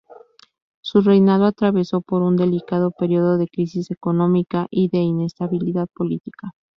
[0.81, 6.53] Su reinado atravesó por un delicado periodo de crisis económica y de inestabilidad política.